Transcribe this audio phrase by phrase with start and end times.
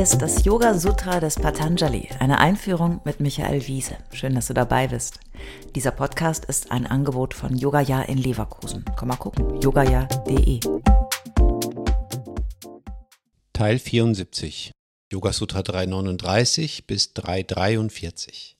[0.00, 3.98] Ist das Yoga Sutra des Patanjali, eine Einführung mit Michael Wiese.
[4.14, 5.20] Schön, dass du dabei bist.
[5.74, 8.82] Dieser Podcast ist ein Angebot von Yogaya in Leverkusen.
[8.96, 10.60] Komm mal gucken, yogaya.de.
[13.52, 14.72] Teil 74,
[15.12, 18.56] Yoga Sutra 339 bis 343.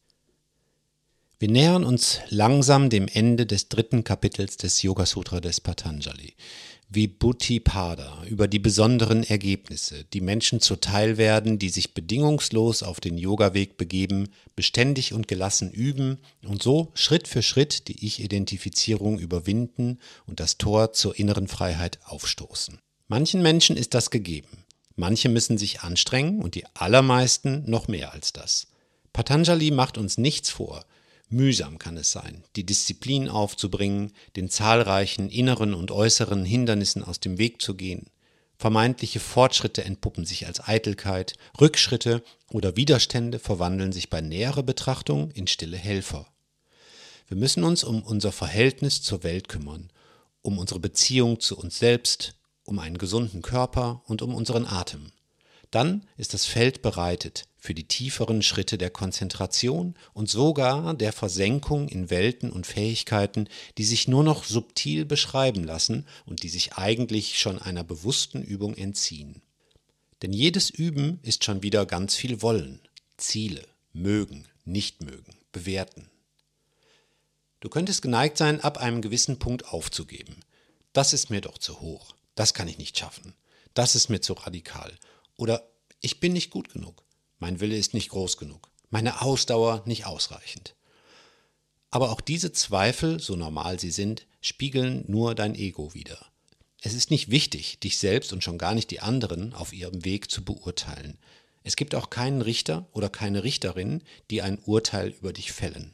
[1.38, 6.34] Wir nähern uns langsam dem Ende des dritten Kapitels des Yoga Sutra des Patanjali.
[6.92, 13.76] Vibhuti-Pada über die besonderen Ergebnisse, die Menschen zuteil werden, die sich bedingungslos auf den Yoga-Weg
[13.76, 20.58] begeben, beständig und gelassen üben und so Schritt für Schritt die Ich-Identifizierung überwinden und das
[20.58, 22.80] Tor zur inneren Freiheit aufstoßen.
[23.06, 24.64] Manchen Menschen ist das gegeben.
[24.96, 28.66] Manche müssen sich anstrengen und die allermeisten noch mehr als das.
[29.12, 30.84] Patanjali macht uns nichts vor.
[31.32, 37.38] Mühsam kann es sein, die Disziplin aufzubringen, den zahlreichen inneren und äußeren Hindernissen aus dem
[37.38, 38.06] Weg zu gehen.
[38.58, 45.46] Vermeintliche Fortschritte entpuppen sich als Eitelkeit, Rückschritte oder Widerstände verwandeln sich bei näherer Betrachtung in
[45.46, 46.26] stille Helfer.
[47.28, 49.88] Wir müssen uns um unser Verhältnis zur Welt kümmern,
[50.42, 55.12] um unsere Beziehung zu uns selbst, um einen gesunden Körper und um unseren Atem.
[55.70, 61.88] Dann ist das Feld bereitet für die tieferen Schritte der Konzentration und sogar der Versenkung
[61.88, 67.38] in Welten und Fähigkeiten, die sich nur noch subtil beschreiben lassen und die sich eigentlich
[67.38, 69.42] schon einer bewussten Übung entziehen.
[70.22, 72.80] Denn jedes Üben ist schon wieder ganz viel Wollen,
[73.16, 76.10] Ziele, mögen, nicht mögen, bewerten.
[77.60, 80.36] Du könntest geneigt sein, ab einem gewissen Punkt aufzugeben.
[80.92, 83.34] Das ist mir doch zu hoch, das kann ich nicht schaffen,
[83.74, 84.92] das ist mir zu radikal
[85.36, 87.02] oder ich bin nicht gut genug,
[87.40, 90.76] mein Wille ist nicht groß genug, meine Ausdauer nicht ausreichend.
[91.90, 96.24] Aber auch diese Zweifel, so normal sie sind, spiegeln nur dein Ego wider.
[96.82, 100.30] Es ist nicht wichtig, dich selbst und schon gar nicht die anderen auf ihrem Weg
[100.30, 101.18] zu beurteilen.
[101.62, 105.92] Es gibt auch keinen Richter oder keine Richterin, die ein Urteil über dich fällen.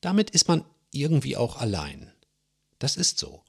[0.00, 2.12] Damit ist man irgendwie auch allein.
[2.78, 3.42] Das ist so.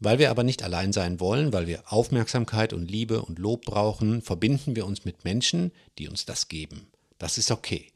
[0.00, 4.22] Weil wir aber nicht allein sein wollen, weil wir Aufmerksamkeit und Liebe und Lob brauchen,
[4.22, 6.86] verbinden wir uns mit Menschen, die uns das geben.
[7.18, 7.86] Das ist okay.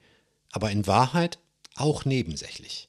[0.53, 1.39] Aber in Wahrheit
[1.75, 2.89] auch nebensächlich.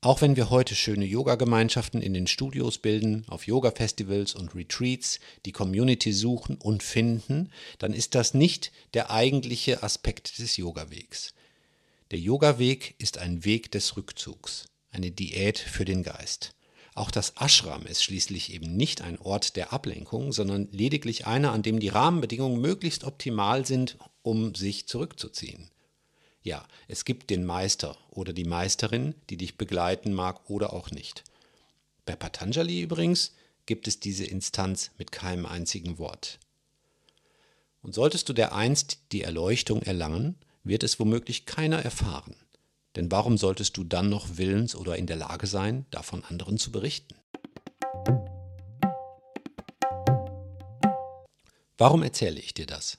[0.00, 5.52] Auch wenn wir heute schöne Yoga-Gemeinschaften in den Studios bilden, auf Yoga-Festivals und Retreats die
[5.52, 11.34] Community suchen und finden, dann ist das nicht der eigentliche Aspekt des Yoga-Wegs.
[12.10, 16.54] Der Yoga-Weg ist ein Weg des Rückzugs, eine Diät für den Geist.
[16.94, 21.62] Auch das Ashram ist schließlich eben nicht ein Ort der Ablenkung, sondern lediglich einer, an
[21.62, 25.70] dem die Rahmenbedingungen möglichst optimal sind, um sich zurückzuziehen.
[26.42, 31.24] Ja, es gibt den Meister oder die Meisterin, die dich begleiten mag oder auch nicht.
[32.06, 33.32] Bei Patanjali übrigens
[33.66, 36.38] gibt es diese Instanz mit keinem einzigen Wort.
[37.82, 42.36] Und solltest du dereinst die Erleuchtung erlangen, wird es womöglich keiner erfahren.
[42.96, 46.70] Denn warum solltest du dann noch willens oder in der Lage sein, davon anderen zu
[46.70, 47.16] berichten?
[51.76, 52.98] Warum erzähle ich dir das?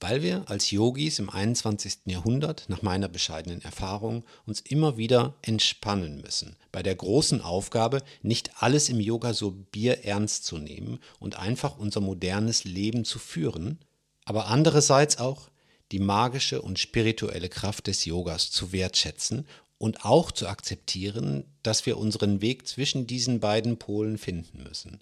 [0.00, 1.98] Weil wir als Yogis im 21.
[2.06, 8.62] Jahrhundert, nach meiner bescheidenen Erfahrung, uns immer wieder entspannen müssen, bei der großen Aufgabe, nicht
[8.62, 13.80] alles im Yoga so bierernst zu nehmen und einfach unser modernes Leben zu führen,
[14.24, 15.50] aber andererseits auch
[15.92, 19.46] die magische und spirituelle Kraft des Yogas zu wertschätzen
[19.78, 25.00] und auch zu akzeptieren, dass wir unseren Weg zwischen diesen beiden Polen finden müssen.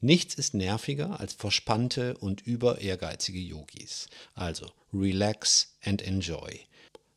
[0.00, 4.08] Nichts ist nerviger als verspannte und über ehrgeizige Yogis.
[4.34, 6.60] Also relax and enjoy.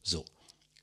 [0.04, 0.26] So,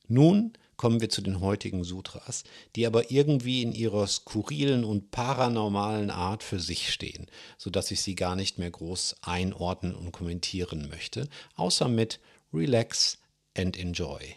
[0.07, 2.45] nun kommen wir zu den heutigen Sutras,
[2.75, 7.27] die aber irgendwie in ihrer skurrilen und paranormalen Art für sich stehen,
[7.59, 12.21] sodass ich sie gar nicht mehr groß einordnen und kommentieren möchte, außer mit
[12.55, 13.19] Relax
[13.57, 14.37] and Enjoy.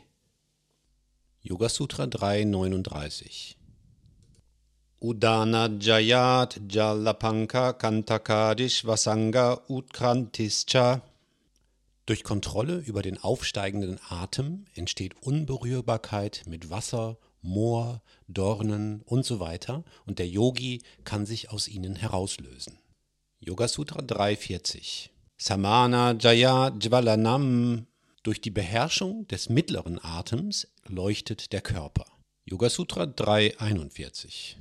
[1.43, 3.57] Yoga Sutra 339
[4.99, 11.01] Udana Jayat Jalapanka Kantakadish Vasanga Utkrantischa
[12.11, 19.85] durch Kontrolle über den aufsteigenden Atem entsteht Unberührbarkeit mit Wasser, Moor, Dornen und so weiter.
[20.05, 22.77] Und der Yogi kann sich aus ihnen herauslösen.
[23.39, 27.87] Yoga Sutra 340 Samana Jaya Jvalanam
[28.23, 32.03] Durch die Beherrschung des mittleren Atems leuchtet der Körper.
[32.43, 34.57] Yoga Sutra 341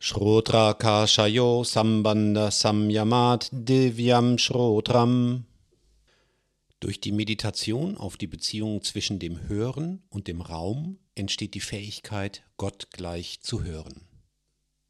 [0.00, 5.44] Shrotra Kashayo Sambandha Samyamat Divyam Shrotram
[6.80, 12.42] durch die Meditation auf die Beziehung zwischen dem Hören und dem Raum entsteht die Fähigkeit,
[12.56, 14.06] Gott gleich zu hören.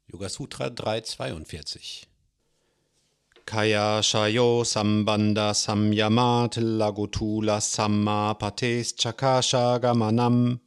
[0.07, 2.07] Yoga Sutra 342
[3.45, 10.61] Kaya Shayo Sambanda Samyamat Lagotula Samma Pates Chakasha Gamanam.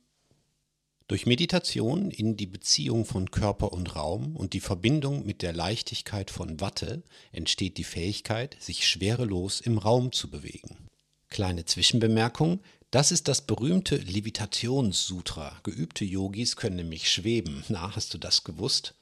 [1.07, 6.31] Durch Meditation in die Beziehung von Körper und Raum und die Verbindung mit der Leichtigkeit
[6.31, 10.89] von Watte entsteht die Fähigkeit, sich schwerelos im Raum zu bewegen.
[11.35, 12.61] Kleine Zwischenbemerkung,
[12.93, 15.59] das ist das berühmte Levitationssutra.
[15.65, 17.65] Geübte Yogis können nämlich schweben.
[17.69, 18.95] Na, hast du das gewusst?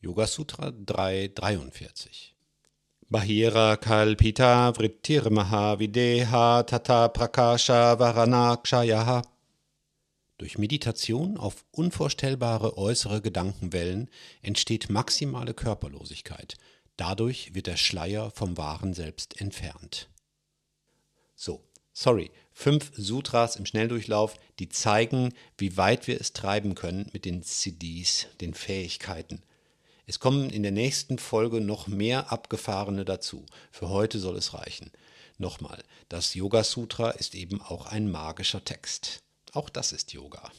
[0.00, 2.34] Yoga Sutra 343.
[3.10, 9.20] Bahira Kalpita Vrittirmaha Videha Tata Prakasha Varanakshayaha.
[10.38, 14.08] Durch Meditation auf unvorstellbare äußere Gedankenwellen
[14.40, 16.56] entsteht maximale Körperlosigkeit.
[16.96, 20.08] Dadurch wird der Schleier vom wahren Selbst entfernt.
[21.38, 21.62] So,
[21.92, 27.42] sorry, fünf Sutras im Schnelldurchlauf, die zeigen, wie weit wir es treiben können mit den
[27.42, 29.42] CDs, den Fähigkeiten.
[30.06, 33.44] Es kommen in der nächsten Folge noch mehr abgefahrene dazu.
[33.70, 34.90] Für heute soll es reichen.
[35.36, 39.18] Nochmal, das Yoga Sutra ist eben auch ein magischer Text.
[39.52, 40.50] Auch das ist Yoga.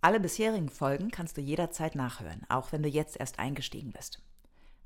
[0.00, 4.22] Alle bisherigen Folgen kannst du jederzeit nachhören, auch wenn du jetzt erst eingestiegen bist.